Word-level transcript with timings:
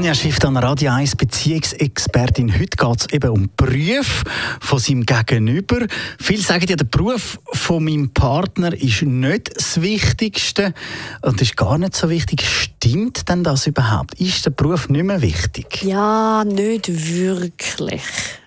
Tanja 0.00 0.14
Schifftan, 0.14 0.56
Radio 0.56 0.92
1 0.92 1.14
Beziehungsexpertin. 1.16 2.50
Heute 2.54 2.74
geht 2.74 3.00
es 3.00 3.12
eben 3.12 3.28
um 3.28 3.50
Beruf 3.54 4.22
von 4.58 4.78
seinem 4.78 5.04
Gegenüber. 5.04 5.86
Viele 6.18 6.40
sagen 6.40 6.64
ja, 6.70 6.76
der 6.76 6.86
Beruf 6.86 7.38
von 7.52 7.84
meinem 7.84 8.08
Partner 8.08 8.72
ist 8.72 9.02
nicht 9.02 9.54
das 9.54 9.82
Wichtigste 9.82 10.72
und 11.20 11.42
ist 11.42 11.54
gar 11.54 11.76
nicht 11.76 11.94
so 11.94 12.08
wichtig. 12.08 12.40
Stimmt 12.46 13.28
denn 13.28 13.44
das 13.44 13.66
überhaupt? 13.66 14.18
Ist 14.18 14.46
der 14.46 14.52
Beruf 14.52 14.88
nicht 14.88 15.04
mehr 15.04 15.20
wichtig? 15.20 15.82
Ja, 15.82 16.44
nicht 16.46 16.88
wirklich. 16.88 18.00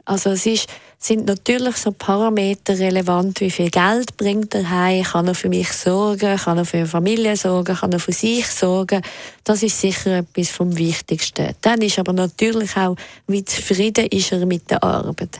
Also 0.06 0.31
es 0.31 0.48
ist 0.48 0.67
sind 1.06 1.26
natürlich 1.26 1.76
so 1.76 1.92
Parameter 1.92 2.80
relevant, 2.80 3.42
wie 3.42 3.52
viel 3.52 3.70
Geld 3.70 4.16
bringt 4.16 4.56
er 4.56 4.70
heim, 4.70 5.04
kann 5.04 5.28
er 5.28 5.36
für 5.36 5.50
mich 5.50 5.72
sorgen, 5.74 6.38
kann 6.38 6.58
er 6.58 6.66
für 6.66 6.78
eine 6.78 6.88
Familie 6.88 7.36
sorgen, 7.36 7.76
kann 7.76 7.92
er 7.92 8.00
für 8.00 8.14
sich 8.14 8.48
sorgen. 8.48 9.02
Das 9.44 9.64
ist 9.64 9.80
sicher 9.80 10.20
etwas 10.20 10.50
vom 10.50 10.78
Wichtigsten. 10.78 11.56
Dann 11.62 11.82
ist 11.82 12.00
aber 12.00 12.14
natürlich 12.14 12.78
auch, 12.78 12.96
wie 13.28 13.44
zufrieden 13.44 14.08
ist 14.08 14.32
er 14.32 14.46
mit 14.46 14.70
der 14.72 14.82
Arbeit. 14.84 15.40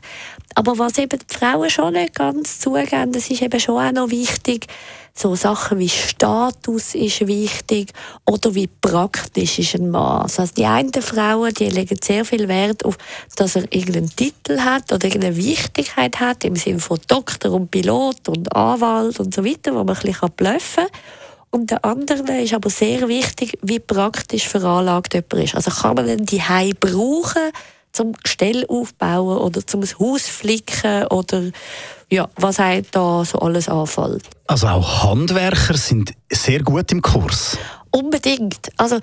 Aber 0.56 0.78
was 0.78 0.98
eben 0.98 1.20
die 1.20 1.34
Frauen 1.34 1.70
schon 1.70 1.94
nicht 1.94 2.14
ganz 2.14 2.60
zugeben, 2.60 3.12
das 3.12 3.30
ist 3.30 3.42
eben 3.42 3.60
schon 3.60 3.82
auch 3.82 3.92
noch 3.92 4.12
wichtig, 4.12 4.68
so 5.16 5.36
Sachen 5.36 5.78
wie 5.78 5.90
Status 5.90 6.96
ist 6.96 7.28
wichtig 7.28 7.92
oder 8.26 8.56
wie 8.56 8.68
praktisch 8.68 9.60
ist 9.60 9.76
ein 9.76 9.92
Mann. 9.92 10.24
Also 10.24 10.46
die 10.58 10.66
einen 10.66 10.92
Frauen, 10.92 11.54
die 11.54 11.70
legen 11.70 12.00
sehr 12.04 12.26
viel 12.26 12.48
Wert 12.48 12.84
auf, 12.84 12.98
dass 13.36 13.56
er 13.56 13.72
irgendeinen 13.72 14.10
Titel 14.10 14.60
hat 14.60 14.92
oder 14.92 15.06
irgendeine 15.06 15.38
Wichtigkeit 15.38 16.20
hat, 16.20 16.44
im 16.44 16.56
Sinne 16.56 16.80
von 16.80 17.00
Doktor 17.08 17.52
und 17.52 17.70
Pilot 17.70 18.28
und 18.28 18.56
Anwalt 18.56 19.20
und 19.20 19.36
so 19.36 19.46
weiter, 19.46 19.72
wo 19.74 19.84
man 19.84 19.96
ein 19.96 20.02
bisschen 20.02 20.32
bluffen 20.36 20.88
kann. 20.88 21.22
Und 21.52 21.70
der 21.70 21.86
andere 21.86 22.42
ist 22.42 22.56
aber 22.56 22.72
sehr 22.72 23.08
wichtig, 23.08 23.60
wie 23.62 23.78
praktisch 23.78 24.48
veranlagt 24.48 25.14
jemand 25.14 25.34
ist. 25.36 25.54
Also 25.54 25.70
kann 25.70 25.96
man 25.96 26.08
den 26.08 26.26
die 26.26 26.42
brauchen, 26.80 27.52
zum 27.92 28.14
Gestell 28.14 28.66
aufbauen 28.68 29.38
oder 29.38 29.66
zum 29.66 29.84
Haus 29.84 30.28
flicken 30.28 31.06
oder 31.08 31.52
ja, 32.14 32.30
was 32.36 32.60
einem 32.60 32.86
da 32.92 33.26
so 33.26 33.40
alles 33.40 33.68
anfällt. 33.68 34.24
Also 34.48 34.68
auch 34.68 35.04
Handwerker 35.04 35.76
sind 35.76 36.14
sehr 36.32 36.62
gut 36.62 36.92
im 36.92 37.02
Kurs. 37.02 37.58
Unbedingt. 37.90 38.70
Also 38.78 39.00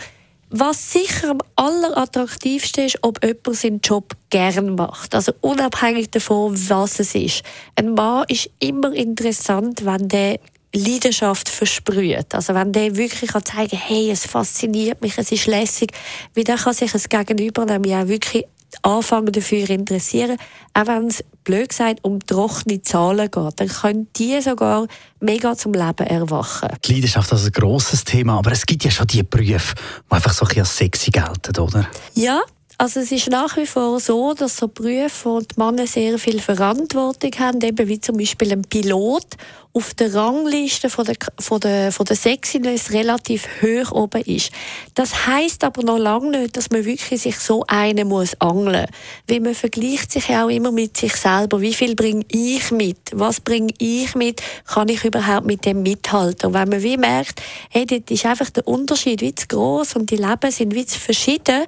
was 0.50 0.92
sicher 0.92 1.30
am 1.30 1.39
allerattraktivsten 1.56 2.86
ist, 2.86 2.98
ob 3.02 3.25
jemand 3.25 3.56
seinen 3.56 3.80
Job 3.80 4.14
gern 4.30 4.77
macht. 4.77 5.14
Also 5.14 5.33
unabhängig 5.41 6.11
davon, 6.11 6.56
was 6.69 7.00
es 7.00 7.14
ist. 7.17 7.42
Ein 7.75 7.94
Mann 7.94 8.25
ist 8.28 8.50
immer 8.61 8.92
interessant, 8.92 9.84
wenn 9.84 10.08
der 10.08 10.39
Leidenschaft 10.72 11.48
versprüht. 11.48 12.33
Also 12.33 12.55
wenn 12.55 12.72
der 12.72 12.97
wirklich 12.97 13.33
kann 13.33 13.45
zeigen 13.45 13.77
hey, 13.77 14.11
es 14.11 14.24
fasziniert 14.27 15.02
mich, 15.02 15.19
es 15.19 15.33
ist 15.33 15.47
lässig, 15.47 15.92
wie 16.34 16.45
der 16.45 16.56
kann 16.56 16.74
sich 16.74 16.92
das 16.92 17.08
Gegenüber 17.08 17.64
nämlich 17.64 17.95
auch 17.95 18.06
wirklich 18.06 18.45
anfangen 18.82 19.32
dafür 19.32 19.68
interessieren, 19.70 20.36
auch 20.74 20.86
wenn 20.86 21.06
es 21.06 21.24
blöd 21.44 21.68
gesagt 21.68 22.00
um 22.02 22.20
trockene 22.20 22.82
Zahlen 22.82 23.30
geht, 23.30 23.60
dann 23.60 23.68
können 23.68 24.08
die 24.16 24.40
sogar 24.40 24.86
mega 25.20 25.56
zum 25.56 25.72
Leben 25.72 26.06
erwachen. 26.06 26.68
Die 26.84 26.94
Leidenschaft 26.94 27.32
ist 27.32 27.46
ein 27.46 27.52
grosses 27.52 28.04
Thema, 28.04 28.38
aber 28.38 28.52
es 28.52 28.66
gibt 28.66 28.84
ja 28.84 28.90
schon 28.90 29.06
die 29.06 29.22
Berufe, 29.22 29.74
die 29.74 30.14
einfach 30.14 30.32
so 30.32 30.44
ein 30.44 30.48
bisschen 30.48 30.62
als 30.62 30.77
sexy 30.77 31.10
gelten, 31.10 31.58
oder? 31.58 31.86
Ja, 32.14 32.40
also 32.81 33.00
es 33.00 33.12
ist 33.12 33.28
nach 33.28 33.59
wie 33.59 33.67
vor 33.67 34.00
so, 34.00 34.33
dass 34.33 34.56
so 34.56 34.67
Berufe, 34.67 35.25
wo 35.25 35.41
die 35.41 35.55
Männer 35.59 35.86
sehr 35.86 36.19
viel 36.19 36.41
Verantwortung 36.41 37.31
haben, 37.39 37.61
eben 37.61 37.86
wie 37.86 38.00
zum 38.00 38.17
Beispiel 38.17 38.53
ein 38.53 38.62
Pilot, 38.62 39.27
auf 39.73 39.95
der 39.95 40.13
Rangliste 40.13 40.90
von 40.90 41.05
der, 41.05 41.14
von 41.39 41.61
der, 41.61 41.92
von 41.92 42.05
der 42.05 42.17
Sexiness 42.17 42.90
relativ 42.90 43.46
hoch 43.63 43.92
oben 43.92 44.23
ist. 44.23 44.51
Das 44.95 45.27
heißt 45.27 45.63
aber 45.63 45.85
noch 45.85 45.98
lange 45.98 46.40
nicht, 46.40 46.57
dass 46.57 46.70
man 46.70 46.85
wirklich 46.85 47.20
sich 47.20 47.39
so 47.39 47.64
einen 47.69 48.08
muss 48.08 48.40
angeln. 48.40 48.86
Weil 49.29 49.40
man 49.40 49.55
vergleicht 49.55 50.11
sich 50.11 50.29
ja 50.29 50.45
auch 50.45 50.48
immer 50.48 50.73
mit 50.73 50.96
sich 50.96 51.14
selber. 51.14 51.61
Wie 51.61 51.74
viel 51.74 51.95
bringe 51.95 52.24
ich 52.33 52.73
mit? 52.73 52.98
Was 53.13 53.40
bringe 53.40 53.73
ich 53.79 54.14
mit? 54.17 54.42
Kann 54.67 54.89
ich 54.89 55.05
überhaupt 55.05 55.46
mit 55.46 55.64
dem 55.64 55.83
mithalten? 55.83 56.48
Und 56.48 56.55
wenn 56.55 56.69
man 56.69 56.83
wie 56.83 56.96
merkt, 56.96 57.40
hey, 57.69 57.86
dort 57.86 58.11
ist 58.11 58.27
einfach 58.27 58.51
der 58.51 58.67
Unterschied 58.67 59.20
wie 59.20 59.35
zu 59.35 59.46
gross 59.46 59.95
und 59.95 60.11
die 60.11 60.17
Leben 60.17 60.51
sind 60.51 60.74
wie 60.74 60.86
zu 60.86 60.98
verschieden, 60.98 61.64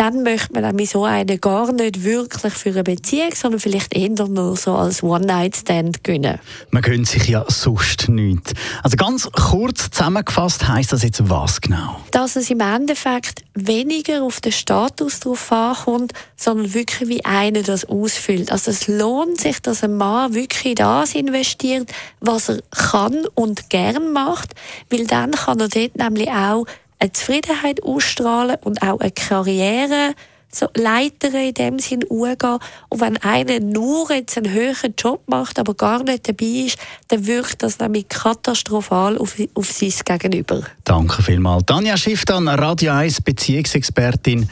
dann 0.00 0.22
möchte 0.22 0.54
man 0.54 0.62
nämlich 0.62 0.88
so 0.88 1.04
einen 1.04 1.38
gar 1.42 1.70
nicht 1.72 2.04
wirklich 2.04 2.54
für 2.54 2.70
eine 2.70 2.82
Beziehung, 2.82 3.34
sondern 3.34 3.60
vielleicht 3.60 3.94
eher 3.94 4.08
nur 4.08 4.56
so 4.56 4.74
als 4.74 5.02
One-Night-Stand 5.02 6.02
gönnen. 6.04 6.38
Man 6.70 6.80
gönnt 6.80 7.06
sich 7.06 7.28
ja 7.28 7.44
sonst 7.48 8.08
nichts. 8.08 8.54
Also 8.82 8.96
ganz 8.96 9.30
kurz 9.30 9.90
zusammengefasst 9.90 10.66
heisst 10.66 10.94
das 10.94 11.02
jetzt 11.02 11.28
was 11.28 11.60
genau? 11.60 12.00
Dass 12.12 12.36
es 12.36 12.48
im 12.48 12.60
Endeffekt 12.60 13.44
weniger 13.52 14.22
auf 14.22 14.40
den 14.40 14.52
Status 14.52 15.20
drauf 15.20 15.52
ankommt, 15.52 16.14
sondern 16.34 16.72
wirklich 16.72 17.10
wie 17.10 17.24
einer 17.26 17.62
das 17.62 17.84
ausfüllt. 17.84 18.50
Also 18.50 18.70
es 18.70 18.88
lohnt 18.88 19.38
sich, 19.38 19.60
dass 19.60 19.84
ein 19.84 19.98
Mann 19.98 20.32
wirklich 20.32 20.76
das 20.76 21.14
investiert, 21.14 21.92
was 22.20 22.48
er 22.48 22.60
kann 22.70 23.26
und 23.34 23.68
gern 23.68 24.14
macht, 24.14 24.54
weil 24.88 25.06
dann 25.06 25.32
kann 25.32 25.60
er 25.60 25.68
dort 25.68 25.96
nämlich 25.98 26.30
auch 26.30 26.64
eine 27.00 27.12
Zufriedenheit 27.12 27.82
ausstrahlen 27.82 28.56
und 28.62 28.82
auch 28.82 29.00
eine 29.00 29.10
Karriere 29.10 30.14
so 30.52 30.66
Leiter 30.74 31.32
in 31.34 31.54
dem 31.54 31.78
Sinn 31.78 32.04
umgehen. 32.04 32.58
Und 32.88 33.00
wenn 33.00 33.16
einer 33.18 33.60
nur 33.60 34.10
jetzt 34.12 34.36
einen 34.36 34.52
höheren 34.52 34.94
Job 34.98 35.22
macht, 35.26 35.58
aber 35.58 35.74
gar 35.74 36.02
nicht 36.02 36.28
dabei 36.28 36.66
ist, 36.66 36.78
dann 37.08 37.26
wirkt 37.26 37.62
das 37.62 37.78
nämlich 37.78 38.08
katastrophal 38.08 39.16
auf, 39.18 39.36
auf 39.54 39.70
sein 39.70 39.92
Gegenüber. 40.04 40.62
Danke 40.84 41.22
vielmals. 41.22 41.64
Tanja 41.66 41.96
Schifftan, 41.96 42.48
Radio 42.48 42.92
1 42.92 43.22
Beziehungsexpertin. 43.22 44.48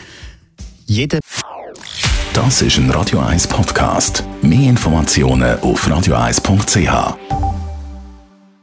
Jede 0.86 1.20
das 2.34 2.62
ist 2.62 2.76
ein 2.76 2.88
Radio 2.90 3.18
1 3.18 3.48
Podcast. 3.48 4.22
Mehr 4.42 4.70
Informationen 4.70 5.58
auf 5.58 5.88
radio1.ch. 5.88 7.47